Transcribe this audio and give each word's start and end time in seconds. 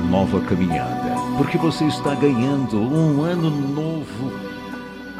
nova 0.00 0.40
caminhada, 0.40 1.14
porque 1.36 1.56
você 1.56 1.84
está 1.84 2.14
ganhando 2.14 2.80
um 2.80 3.22
ano 3.22 3.50
novo 3.50 4.32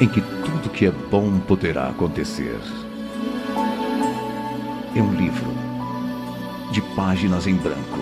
em 0.01 0.09
que 0.09 0.21
tudo 0.21 0.71
que 0.71 0.87
é 0.87 0.91
bom 0.91 1.39
poderá 1.41 1.89
acontecer. 1.89 2.59
É 4.97 5.01
um 5.01 5.13
livro 5.15 5.51
de 6.73 6.81
páginas 6.97 7.47
em 7.47 7.55
branco 7.55 7.99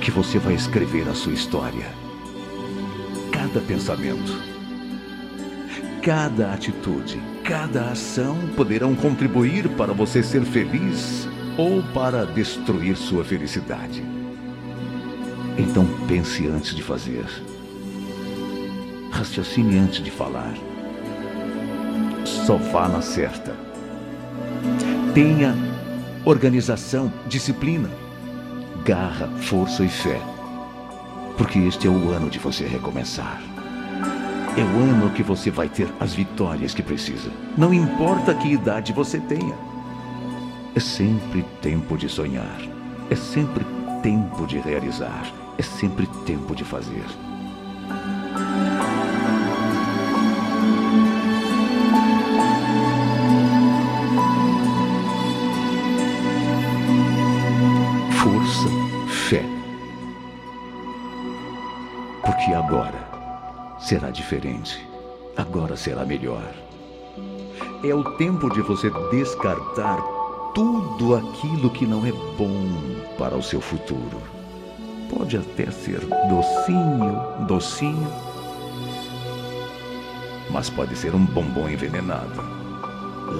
que 0.00 0.10
você 0.10 0.38
vai 0.38 0.54
escrever 0.54 1.08
a 1.08 1.14
sua 1.14 1.32
história. 1.32 1.86
Cada 3.32 3.60
pensamento, 3.60 4.36
cada 6.02 6.52
atitude, 6.52 7.20
cada 7.44 7.90
ação 7.90 8.36
poderão 8.56 8.94
contribuir 8.94 9.68
para 9.70 9.92
você 9.92 10.22
ser 10.22 10.42
feliz 10.42 11.28
ou 11.56 11.82
para 11.94 12.26
destruir 12.26 12.96
sua 12.96 13.24
felicidade. 13.24 14.15
Então 15.58 15.86
pense 16.06 16.46
antes 16.46 16.74
de 16.74 16.82
fazer. 16.82 17.24
Raciocine 19.10 19.78
antes 19.78 20.02
de 20.02 20.10
falar. 20.10 20.54
Só 22.24 22.56
vá 22.56 22.88
na 22.88 23.00
certa. 23.00 23.54
Tenha 25.14 25.54
organização, 26.24 27.10
disciplina, 27.26 27.88
garra, 28.84 29.28
força 29.42 29.82
e 29.82 29.88
fé. 29.88 30.20
Porque 31.38 31.58
este 31.60 31.86
é 31.86 31.90
o 31.90 32.10
ano 32.10 32.28
de 32.28 32.38
você 32.38 32.66
recomeçar. 32.66 33.40
É 34.56 34.62
o 34.62 34.82
ano 34.90 35.10
que 35.10 35.22
você 35.22 35.50
vai 35.50 35.68
ter 35.68 35.88
as 36.00 36.14
vitórias 36.14 36.74
que 36.74 36.82
precisa. 36.82 37.30
Não 37.56 37.72
importa 37.72 38.34
que 38.34 38.52
idade 38.52 38.92
você 38.92 39.20
tenha. 39.20 39.54
É 40.74 40.80
sempre 40.80 41.42
tempo 41.62 41.96
de 41.96 42.08
sonhar. 42.08 42.60
É 43.10 43.14
sempre 43.14 43.64
tempo 44.02 44.46
de 44.46 44.58
realizar. 44.58 45.45
É 45.58 45.62
sempre 45.62 46.06
tempo 46.26 46.54
de 46.54 46.64
fazer. 46.64 47.04
Força, 58.22 58.68
fé. 59.08 59.42
Porque 62.22 62.52
agora 62.52 63.08
será 63.78 64.10
diferente. 64.10 64.86
Agora 65.36 65.74
será 65.74 66.04
melhor. 66.04 66.52
É 67.82 67.94
o 67.94 68.04
tempo 68.16 68.50
de 68.52 68.60
você 68.60 68.90
descartar 69.10 70.02
tudo 70.54 71.14
aquilo 71.14 71.70
que 71.70 71.86
não 71.86 72.04
é 72.04 72.12
bom 72.12 72.68
para 73.16 73.36
o 73.36 73.42
seu 73.42 73.60
futuro. 73.60 74.35
Pode 75.16 75.38
até 75.38 75.70
ser 75.70 76.00
docinho, 76.28 77.46
docinho, 77.46 78.12
mas 80.50 80.68
pode 80.68 80.94
ser 80.94 81.14
um 81.14 81.24
bombom 81.24 81.70
envenenado. 81.70 82.42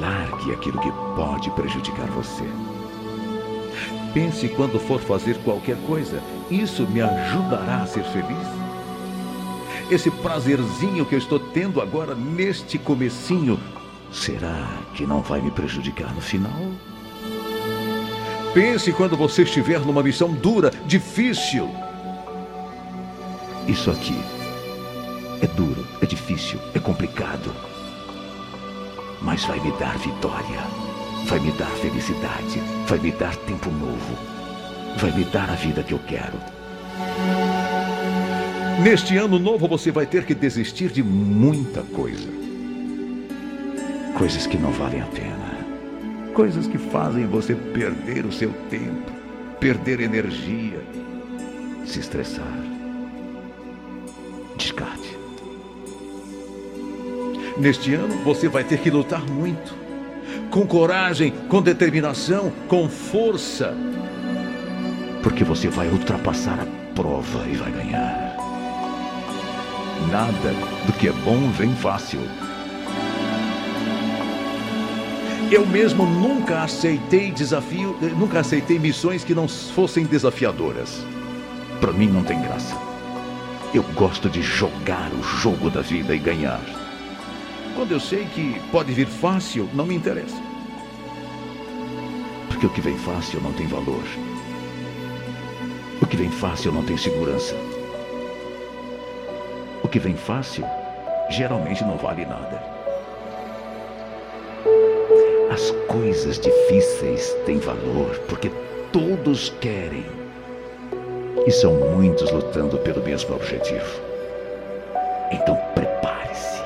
Largue 0.01 0.53
aquilo 0.53 0.81
que 0.81 0.91
pode 1.15 1.51
prejudicar 1.51 2.07
você. 2.07 2.45
Pense 4.15 4.49
quando 4.49 4.81
for 4.81 4.99
fazer 4.99 5.37
qualquer 5.43 5.77
coisa, 5.87 6.23
isso 6.51 6.87
me 6.89 7.03
ajudará 7.03 7.83
a 7.83 7.87
ser 7.87 8.05
feliz? 8.05 8.49
Esse 9.91 10.11
prazerzinho 10.11 11.05
que 11.05 11.15
eu 11.15 11.19
estou 11.19 11.39
tendo 11.39 11.83
agora 11.83 12.15
neste 12.15 12.79
comecinho, 12.79 13.61
será 14.11 14.67
que 14.95 15.07
não 15.07 15.21
vai 15.21 15.43
me 15.43 15.51
prejudicar 15.51 16.15
no 16.15 16.23
final? 16.23 16.73
Pense 18.56 18.91
quando 18.91 19.19
você 19.19 19.43
estiver 19.43 19.81
numa 19.81 20.03
missão 20.03 20.33
dura, 20.33 20.71
difícil. 20.87 21.69
Isso 23.69 23.91
aqui 23.91 24.19
é 25.43 25.47
duro, 25.47 25.87
é 26.00 26.06
difícil, 26.06 26.59
é 26.75 26.78
complicado. 26.78 27.55
Mas 29.21 29.44
vai 29.44 29.61
me 29.61 29.71
dar 29.72 29.99
vitória. 29.99 30.61
Vai 31.27 31.39
me 31.39 31.53
dar 31.53 31.69
felicidade. 31.72 32.59
Vai 32.87 32.99
me 32.99 33.12
dar 33.12 33.37
tempo 33.37 33.69
novo. 33.69 34.17
Vai 34.97 35.11
me 35.11 35.25
dar 35.25 35.50
a 35.50 35.55
vida 35.55 35.83
que 35.83 35.93
eu 35.93 36.00
quero. 36.06 36.38
Neste 38.83 39.19
ano 39.19 39.38
novo 39.38 39.69
você 39.69 39.91
vai 39.93 40.06
ter 40.06 40.25
que 40.25 40.34
desistir 40.34 40.88
de 40.88 41.03
muita 41.03 41.83
coisa. 41.83 42.31
Coisas 44.17 44.47
que 44.47 44.56
não 44.56 44.71
valem 44.71 45.03
a 45.03 45.06
pena 45.09 45.46
coisas 46.37 46.67
que 46.67 46.77
fazem 46.77 47.27
você 47.27 47.55
perder 47.55 48.27
o 48.27 48.31
seu 48.31 48.53
tempo, 48.69 49.11
perder 49.59 50.01
energia, 50.01 50.79
se 51.87 51.99
estressar. 51.99 52.45
Descarte. 54.55 55.17
Neste 57.57 57.95
ano 57.95 58.23
você 58.23 58.51
vai 58.51 58.63
ter 58.65 58.81
que 58.81 58.91
lutar 58.91 59.25
muito, 59.25 59.75
com 60.51 60.67
coragem, 60.67 61.33
com 61.49 61.63
determinação, 61.63 62.53
com 62.69 62.87
força, 62.87 63.75
porque 65.23 65.43
você 65.43 65.69
vai 65.69 65.89
ultrapassar 65.89 66.61
a 66.61 66.95
prova 66.95 67.49
e 67.49 67.57
vai 67.57 67.73
ganhar. 67.73 68.37
Nada 70.13 70.53
do 70.85 70.93
que 70.93 71.09
é 71.09 71.13
bom 71.13 71.49
vem 71.53 71.75
fácil. 71.77 72.21
Eu 75.49 75.65
mesmo 75.65 76.05
nunca 76.05 76.65
aceitei 76.65 77.31
desafio, 77.31 77.97
eh, 78.03 78.07
nunca 78.07 78.41
aceitei 78.41 78.81
missões 78.81 79.23
que 79.23 79.33
não 79.33 79.47
fossem 79.47 80.05
desafiadoras. 80.05 81.07
Para 81.81 81.93
mim 81.93 82.09
não 82.09 82.25
tem 82.25 82.43
graça. 82.43 82.77
Eu 83.73 83.85
gosto 83.95 84.29
de 84.29 84.43
jogar 84.43 85.09
o 85.12 85.23
jogo 85.23 85.71
da 85.71 85.83
vida 85.83 86.17
e 86.17 86.19
ganhar. 86.19 86.61
Quando 87.77 87.93
eu 87.93 88.01
sei 88.01 88.25
que 88.25 88.61
pode 88.73 88.93
vir 88.93 89.06
fácil, 89.06 89.69
não 89.73 89.87
me 89.87 89.95
interessa. 89.95 90.43
Porque 92.49 92.67
o 92.67 92.71
que 92.71 92.81
vem 92.81 92.99
fácil 92.99 93.41
não 93.41 93.53
tem 93.53 93.69
valor. 93.69 94.03
O 96.03 96.06
que 96.06 96.17
vem 96.17 96.31
fácil 96.31 96.73
não 96.73 96.83
tem 96.83 96.97
segurança. 96.97 97.55
O 99.81 99.87
que 99.87 100.01
vem 100.01 100.17
fácil 100.17 100.65
geralmente 101.31 101.85
não 101.85 101.97
vale 101.97 102.27
nada. 102.27 102.75
As 105.56 105.71
coisas 105.89 106.39
difíceis 106.39 107.34
têm 107.47 107.59
valor 107.59 108.11
porque 108.28 108.50
todos 108.93 109.49
querem. 109.59 110.05
E 111.47 111.50
são 111.50 111.72
muitos 111.72 112.31
lutando 112.31 112.77
pelo 112.77 113.03
mesmo 113.03 113.34
objetivo. 113.34 114.03
Então 115.33 115.56
prepare-se. 115.75 116.61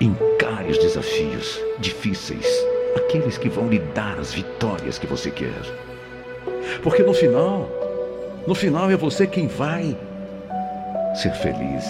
Encare 0.00 0.70
os 0.70 0.78
desafios 0.78 1.60
difíceis, 1.80 2.46
aqueles 2.94 3.36
que 3.36 3.48
vão 3.48 3.68
lhe 3.68 3.80
dar 3.80 4.16
as 4.16 4.32
vitórias 4.32 5.00
que 5.00 5.06
você 5.08 5.32
quer. 5.32 5.60
Porque 6.84 7.02
no 7.02 7.12
final, 7.12 7.68
no 8.46 8.54
final 8.54 8.88
é 8.88 8.96
você 8.96 9.26
quem 9.26 9.48
vai 9.48 9.96
ser 11.16 11.32
feliz. 11.32 11.84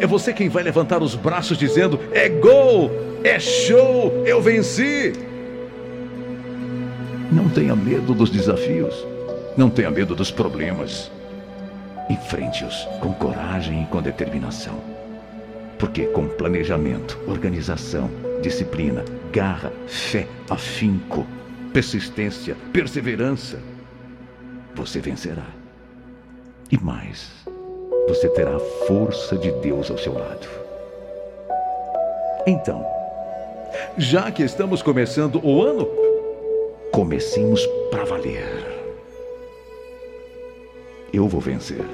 É 0.00 0.06
você 0.06 0.32
quem 0.32 0.48
vai 0.48 0.62
levantar 0.62 1.02
os 1.02 1.14
braços 1.14 1.58
dizendo: 1.58 2.00
é 2.10 2.30
gol! 2.30 3.11
É 3.24 3.38
show! 3.38 4.24
Eu 4.26 4.42
venci! 4.42 5.12
Não 7.30 7.48
tenha 7.48 7.76
medo 7.76 8.14
dos 8.14 8.30
desafios. 8.30 9.06
Não 9.56 9.70
tenha 9.70 9.90
medo 9.90 10.14
dos 10.16 10.32
problemas. 10.32 11.08
Enfrente-os 12.10 12.84
com 13.00 13.12
coragem 13.14 13.84
e 13.84 13.86
com 13.86 14.02
determinação. 14.02 14.74
Porque 15.78 16.06
com 16.06 16.26
planejamento, 16.26 17.16
organização, 17.28 18.10
disciplina, 18.42 19.04
garra, 19.32 19.72
fé, 19.86 20.26
afinco, 20.50 21.24
persistência, 21.72 22.56
perseverança, 22.72 23.60
você 24.74 25.00
vencerá. 25.00 25.46
E 26.72 26.76
mais, 26.76 27.30
você 28.08 28.28
terá 28.30 28.56
a 28.56 28.86
força 28.86 29.36
de 29.36 29.52
Deus 29.52 29.90
ao 29.92 29.98
seu 29.98 30.14
lado. 30.14 30.48
Então, 32.46 32.84
já 33.96 34.30
que 34.30 34.42
estamos 34.42 34.82
começando 34.82 35.40
o 35.44 35.62
ano, 35.62 35.88
comecemos 36.90 37.66
para 37.90 38.04
valer. 38.04 38.72
Eu 41.12 41.28
vou 41.28 41.40
vencer. 41.40 41.84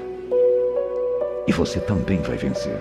E 1.47 1.51
você 1.51 1.79
também 1.79 2.19
vai 2.21 2.37
vencer. 2.37 2.79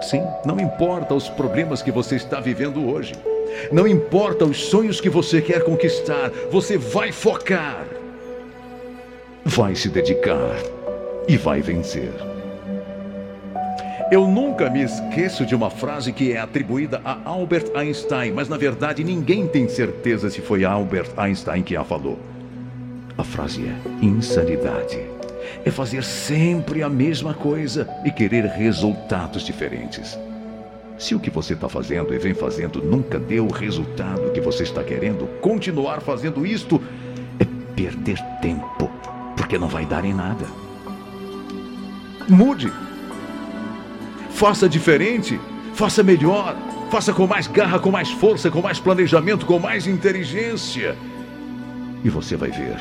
Sim, 0.00 0.22
não 0.44 0.58
importa 0.58 1.14
os 1.14 1.28
problemas 1.28 1.80
que 1.82 1.92
você 1.92 2.16
está 2.16 2.40
vivendo 2.40 2.90
hoje. 2.90 3.14
Não 3.70 3.86
importa 3.86 4.44
os 4.44 4.64
sonhos 4.64 5.00
que 5.00 5.08
você 5.08 5.40
quer 5.40 5.62
conquistar, 5.64 6.30
você 6.50 6.76
vai 6.76 7.12
focar. 7.12 7.86
Vai 9.44 9.74
se 9.74 9.88
dedicar 9.88 10.56
e 11.28 11.36
vai 11.36 11.60
vencer. 11.60 12.31
Eu 14.12 14.28
nunca 14.28 14.68
me 14.68 14.82
esqueço 14.82 15.46
de 15.46 15.54
uma 15.54 15.70
frase 15.70 16.12
que 16.12 16.34
é 16.34 16.38
atribuída 16.38 17.00
a 17.02 17.18
Albert 17.24 17.74
Einstein, 17.74 18.30
mas 18.30 18.46
na 18.46 18.58
verdade 18.58 19.02
ninguém 19.02 19.46
tem 19.46 19.66
certeza 19.66 20.28
se 20.28 20.42
foi 20.42 20.66
Albert 20.66 21.12
Einstein 21.16 21.62
que 21.62 21.74
a 21.74 21.82
falou. 21.82 22.18
A 23.16 23.24
frase 23.24 23.64
é 23.64 24.04
insanidade. 24.04 25.00
É 25.64 25.70
fazer 25.70 26.04
sempre 26.04 26.82
a 26.82 26.90
mesma 26.90 27.32
coisa 27.32 27.88
e 28.04 28.10
querer 28.10 28.44
resultados 28.44 29.44
diferentes. 29.44 30.18
Se 30.98 31.14
o 31.14 31.18
que 31.18 31.30
você 31.30 31.54
está 31.54 31.70
fazendo 31.70 32.12
e 32.12 32.18
vem 32.18 32.34
fazendo 32.34 32.82
nunca 32.82 33.18
deu 33.18 33.46
o 33.46 33.50
resultado 33.50 34.30
que 34.32 34.42
você 34.42 34.62
está 34.62 34.84
querendo, 34.84 35.26
continuar 35.40 36.02
fazendo 36.02 36.44
isto 36.44 36.82
é 37.40 37.46
perder 37.74 38.18
tempo, 38.42 38.90
porque 39.38 39.56
não 39.56 39.68
vai 39.68 39.86
dar 39.86 40.04
em 40.04 40.12
nada. 40.12 40.44
Mude. 42.28 42.70
Faça 44.42 44.68
diferente. 44.68 45.38
Faça 45.72 46.02
melhor. 46.02 46.56
Faça 46.90 47.12
com 47.12 47.28
mais 47.28 47.46
garra, 47.46 47.78
com 47.78 47.92
mais 47.92 48.10
força, 48.10 48.50
com 48.50 48.60
mais 48.60 48.80
planejamento, 48.80 49.46
com 49.46 49.56
mais 49.60 49.86
inteligência. 49.86 50.98
E 52.02 52.10
você 52.10 52.36
vai 52.36 52.50
ver 52.50 52.76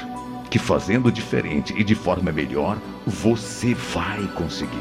que 0.49 0.57
fazendo 0.57 1.11
diferente 1.11 1.71
e 1.77 1.83
de 1.83 1.93
forma 1.93 2.31
melhor, 2.31 2.79
você 3.05 3.75
vai 3.75 4.25
conseguir. 4.29 4.71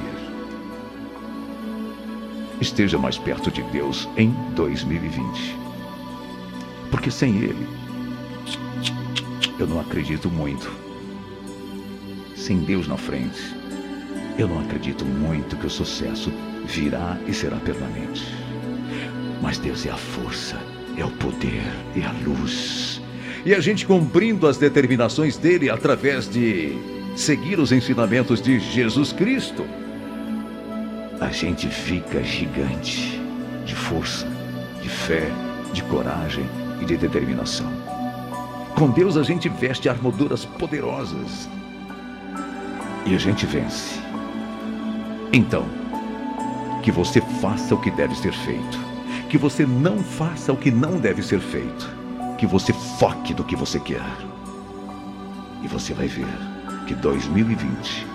Esteja 2.63 2.97
mais 2.97 3.19
perto 3.19 3.51
de 3.51 3.63
Deus 3.65 4.09
em 4.17 4.31
2020. 4.57 5.59
Porque 6.91 7.11
sem 7.11 7.37
Ele, 7.37 7.69
eu 9.59 9.67
não 9.67 9.81
acredito 9.81 10.31
muito. 10.31 10.73
Sem 12.35 12.61
Deus 12.61 12.89
na 12.89 12.97
frente, 12.97 13.55
eu 14.39 14.49
não 14.49 14.61
acredito 14.61 15.05
muito 15.05 15.57
que 15.57 15.67
o 15.67 15.71
sucesso 15.71 16.33
virá 16.71 17.19
e 17.27 17.35
será 17.35 17.57
permanente. 17.57 18.25
Mas 19.43 19.59
Deus 19.59 19.85
é 19.85 19.91
a 19.91 19.97
força, 19.97 20.57
é 20.97 21.05
o 21.05 21.11
poder, 21.11 21.63
é 21.97 22.05
a 22.05 22.13
luz. 22.25 23.03
E 23.45 23.55
a 23.55 23.61
gente 23.61 23.87
cumprindo 23.87 24.47
as 24.47 24.57
determinações 24.57 25.37
dele 25.37 25.71
através 25.71 26.29
de 26.29 26.79
seguir 27.17 27.59
os 27.59 27.73
ensinamentos 27.73 28.41
de 28.41 28.61
Jesus 28.61 29.13
Cristo, 29.13 29.67
a 31.21 31.29
gente 31.29 31.69
fica 31.69 32.23
gigante 32.23 33.21
de 33.65 33.75
força, 33.75 34.27
de 34.81 34.89
fé, 34.89 35.31
de 35.73 35.83
coragem 35.85 36.45
e 36.81 36.85
de 36.85 36.97
determinação. 36.97 37.71
Com 38.75 38.91
Deus 38.91 39.17
a 39.17 39.23
gente 39.23 39.49
veste 39.49 39.89
armaduras 39.89 40.45
poderosas 40.45 41.49
e 43.05 43.15
a 43.15 43.19
gente 43.19 43.45
vence. 43.45 44.01
Então, 45.33 45.80
que 46.83 46.91
você 46.91 47.21
faça 47.41 47.75
o 47.75 47.81
que 47.81 47.91
deve 47.91 48.15
ser 48.15 48.33
feito, 48.33 48.79
que 49.29 49.39
você 49.39 49.67
não 49.67 49.99
faça 49.99 50.53
o 50.53 50.57
que 50.57 50.71
não 50.71 50.99
deve 50.99 51.23
ser 51.23 51.41
feito, 51.41 51.89
que 52.39 52.47
você 52.47 52.73
foque 52.99 53.35
no 53.35 53.45
que 53.45 53.57
você 53.57 53.79
quer. 53.79 54.03
E 55.63 55.69
você 55.69 55.93
vai 55.93 56.07
ver 56.07 56.27
que 56.87 56.95
2020 56.95 58.07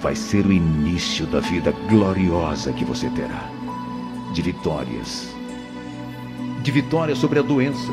vai 0.00 0.14
ser 0.14 0.46
o 0.46 0.52
início 0.52 1.26
da 1.26 1.40
vida 1.40 1.72
gloriosa 1.88 2.72
que 2.72 2.84
você 2.84 3.08
terá. 3.10 3.50
De 4.32 4.42
vitórias. 4.42 5.28
De 6.62 6.70
vitórias 6.70 7.18
sobre 7.18 7.38
a 7.38 7.42
doença, 7.42 7.90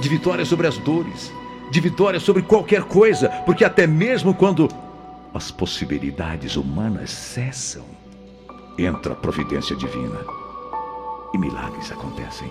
de 0.00 0.08
vitórias 0.08 0.48
sobre 0.48 0.66
as 0.66 0.78
dores, 0.78 1.32
de 1.70 1.80
vitórias 1.80 2.22
sobre 2.22 2.42
qualquer 2.42 2.84
coisa, 2.84 3.28
porque 3.44 3.64
até 3.64 3.86
mesmo 3.86 4.32
quando 4.32 4.68
as 5.34 5.50
possibilidades 5.50 6.56
humanas 6.56 7.10
cessam, 7.10 7.84
entra 8.78 9.12
a 9.12 9.16
providência 9.16 9.74
divina 9.74 10.20
e 11.32 11.38
milagres 11.38 11.90
acontecem. 11.90 12.50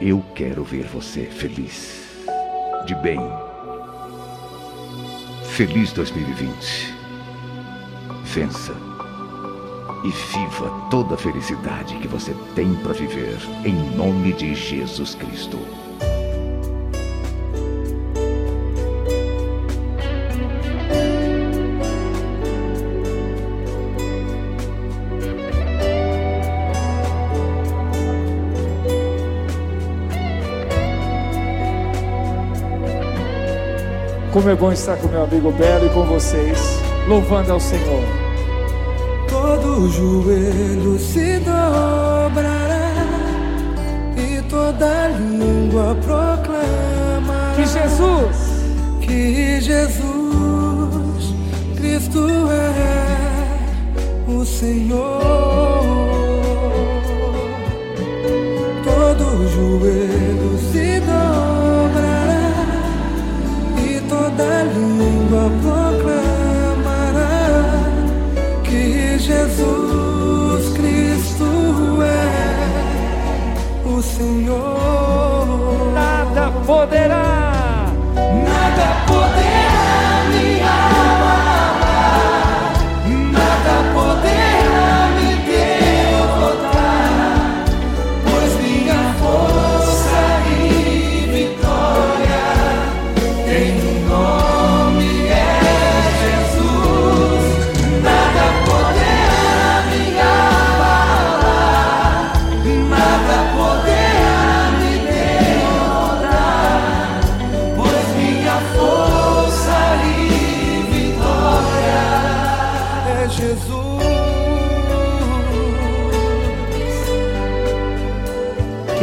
Eu 0.00 0.22
quero 0.34 0.62
ver 0.62 0.86
você 0.86 1.24
feliz, 1.26 2.24
de 2.84 2.94
bem. 2.96 3.20
Feliz 5.44 5.92
2020. 5.92 6.94
Vença 8.24 8.74
e 10.04 10.08
viva 10.08 10.88
toda 10.90 11.14
a 11.14 11.18
felicidade 11.18 11.96
que 11.98 12.08
você 12.08 12.34
tem 12.54 12.74
para 12.74 12.92
viver, 12.92 13.38
em 13.64 13.96
nome 13.96 14.32
de 14.34 14.54
Jesus 14.54 15.14
Cristo. 15.14 15.83
Como 34.34 34.50
é 34.50 34.54
bom 34.56 34.72
estar 34.72 34.96
com 34.96 35.06
meu 35.06 35.22
amigo 35.22 35.52
Belo 35.52 35.86
e 35.86 35.90
com 35.90 36.04
vocês, 36.06 36.58
louvando 37.06 37.52
ao 37.52 37.60
Senhor. 37.60 38.02
Todo 39.28 39.88
joelho 39.88 40.98
se 40.98 41.38
dobrará 41.38 42.90
e 44.16 44.42
toda 44.50 45.06
língua 45.10 45.96
proclamará 46.02 47.54
Que 47.54 47.64
Jesus, 47.64 48.36
que 49.02 49.60
Jesus 49.60 51.34
Cristo 51.76 52.26
é 52.50 54.32
o 54.32 54.44
Senhor. 54.44 55.83
Proclamará 65.50 67.38
que 68.62 69.18
Jesus 69.18 70.72
Cristo 70.74 72.02
é 72.02 73.88
o 73.88 74.02
Senhor. 74.02 75.92
nada 75.94 76.50
poderá. 76.66 77.53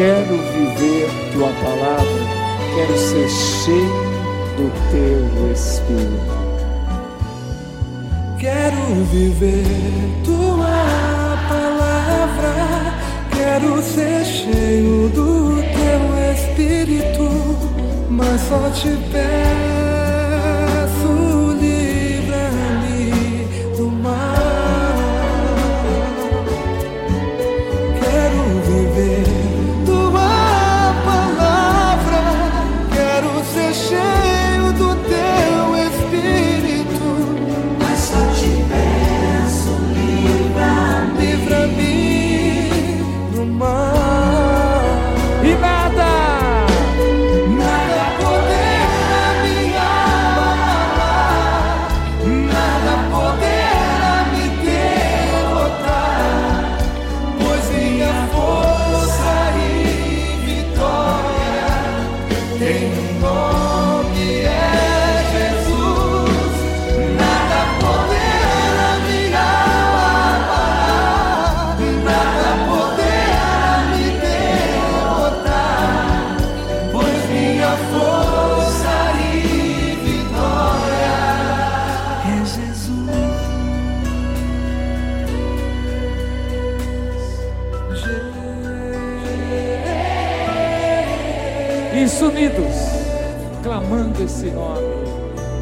Quero 0.01 0.35
viver 0.35 1.07
tua 1.31 1.49
palavra, 1.61 2.23
quero 2.73 2.97
ser 2.97 3.29
cheio 3.29 3.85
do 4.57 4.71
teu 4.89 5.51
Espírito. 5.53 6.41
Quero 8.39 9.05
viver 9.11 9.63
tua 10.25 11.37
palavra, 11.47 12.97
quero 13.29 13.79
ser 13.83 14.25
cheio 14.25 15.07
do 15.09 15.61
teu 15.61 16.01
espírito, 16.33 17.29
mas 18.09 18.41
só 18.41 18.71
te 18.71 18.97
peço, 19.11 19.80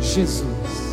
Jesus. 0.02 0.89